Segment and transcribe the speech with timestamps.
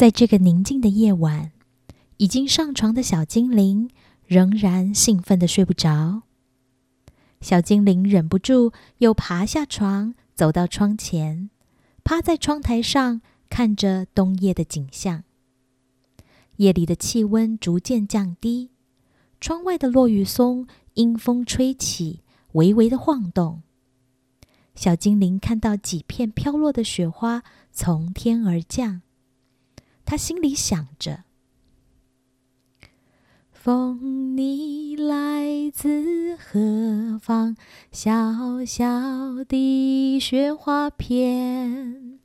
[0.00, 1.52] 在这个宁静的夜晚，
[2.16, 3.90] 已经上床的小精灵
[4.24, 6.22] 仍然兴奋的睡不着。
[7.42, 11.50] 小精灵忍不住又爬下床，走到窗前，
[12.02, 13.20] 趴在窗台上
[13.50, 15.24] 看着冬夜的景象。
[16.56, 18.70] 夜里的气温逐渐降低，
[19.38, 22.22] 窗外的落雨松因风吹起，
[22.52, 23.60] 微微的晃动。
[24.74, 29.02] 小精灵看到几片飘落的雪花从天而降。
[30.10, 31.22] 他心里想着
[33.54, 37.56] ：“风，你来自何方？
[37.92, 42.18] 小小的雪花片，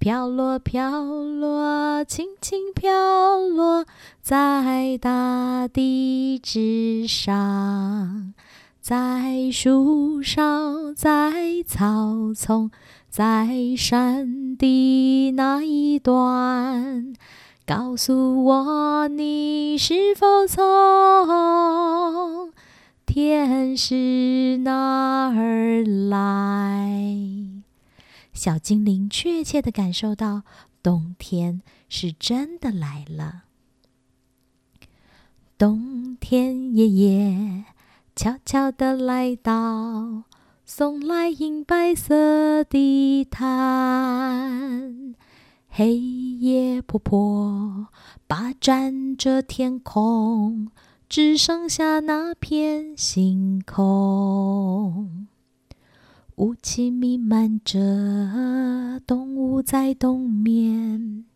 [0.00, 3.86] 飘落，飘落，轻轻飘落
[4.20, 8.34] 在大地之上，
[8.80, 12.72] 在树梢，在草丛。”
[13.16, 17.14] 在山的那一端，
[17.64, 22.52] 告诉我你是否从
[23.06, 27.04] 天使那儿来？
[28.32, 30.42] 小精灵确切的感受到
[30.82, 33.44] 冬天是真的来了。
[35.56, 37.64] 冬天爷爷
[38.16, 40.24] 悄悄的来到。
[40.66, 45.14] 送来银白色的毯，
[45.68, 47.88] 黑夜婆婆
[48.26, 50.70] 霸占着天空，
[51.06, 55.26] 只剩下那片星空。
[56.36, 57.78] 雾气弥漫着，
[59.06, 61.26] 动物在冬眠，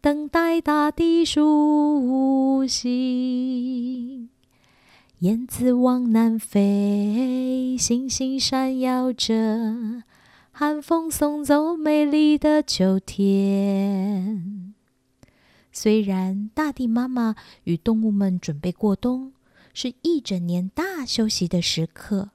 [0.00, 4.28] 等待大地苏醒。
[5.18, 7.27] 燕子往南飞，
[7.78, 10.02] 星星闪耀着，
[10.50, 14.74] 寒风送走美丽的秋天。
[15.72, 19.32] 虽然大地妈妈与动物们准备过冬，
[19.72, 22.30] 是一整年大休息的时刻，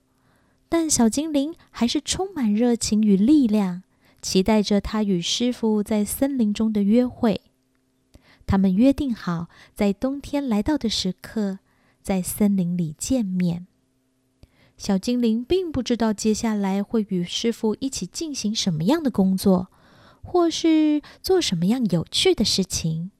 [0.69, 3.83] 但小精灵还是充满热情与力量，
[4.21, 7.41] 期待着他与师傅在森林中的约会。
[8.47, 11.59] 他们约定好，在冬天来到的时刻。
[12.01, 13.65] 在森林里见面，
[14.77, 19.69] 小精灵并不知道接下来会与师傅一起进行什么样的工作，
[20.21, 23.11] 或是做什么样有趣的事情。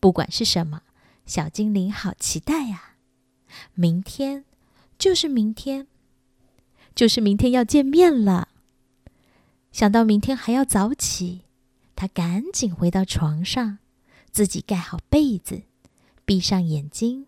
[0.00, 0.82] 不管是什么，
[1.24, 2.96] 小精灵好期待呀！
[3.72, 4.44] 明天
[4.98, 5.86] 就是明天，
[6.94, 8.48] 就是明天要见面了。
[9.72, 11.42] 想到明天还要早起，
[11.96, 13.78] 他赶紧回到床上，
[14.30, 15.62] 自己盖好被子，
[16.24, 17.26] 闭上眼睛。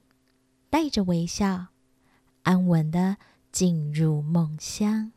[0.68, 1.68] 带着微笑，
[2.42, 3.16] 安稳的
[3.56, 5.12] 进入梦乡。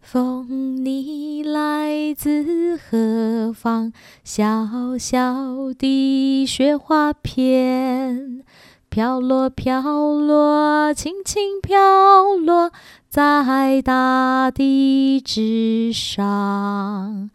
[0.00, 3.92] 风，你来自何方？
[4.22, 8.44] 小小的雪花片，
[8.88, 12.70] 飘落，飘落，轻轻飘落
[13.08, 17.28] 在大地之上。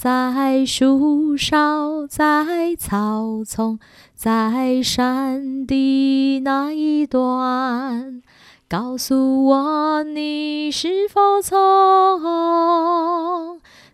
[0.00, 3.80] 在树梢，在草丛，
[4.14, 8.22] 在山的那一端，
[8.68, 11.58] 告诉我你是否从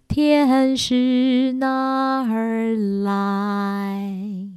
[0.07, 4.51] 天使那儿来？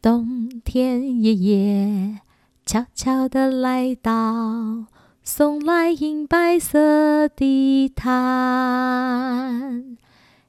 [0.00, 2.20] 冬天爷爷
[2.64, 4.86] 悄悄地来到。
[5.28, 9.96] 送来银白色的毯，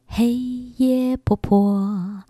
[0.06, 0.36] 黑
[0.78, 2.22] 夜婆婆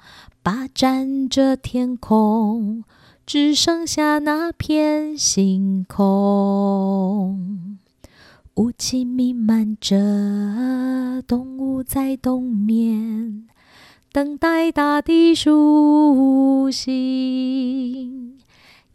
[0.41, 2.85] 霸占着天空，
[3.25, 7.77] 只剩下那片星空。
[8.55, 13.45] 雾气弥漫着，动物在冬眠，
[14.13, 18.26] 等待大地苏醒。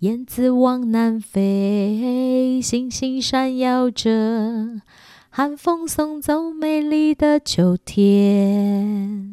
[0.02, 4.82] 燕子往南飞，星星闪耀着，
[5.31, 9.31] 寒风送走美丽的秋天。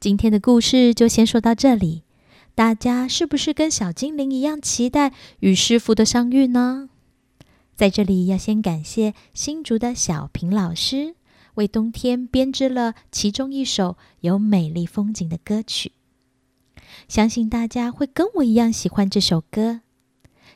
[0.00, 2.02] 今天的故事就先说到这里。
[2.54, 6.90] 大家是不是跟小精灵一样期待与师傅的相遇呢？
[7.74, 11.14] 在这里要先感谢新竹的小平老师
[11.54, 15.92] 为冬天编织了其中一首有美丽风景的歌曲，
[17.08, 19.80] 相信大家会跟我一样喜欢这首歌。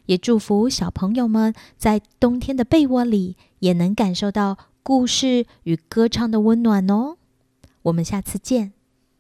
[0.06, 7.17] 也祝福小朋友们在冬天的被窝里也能感受到故事与歌唱的温暖哦。
[7.85, 8.75] 我们下次见。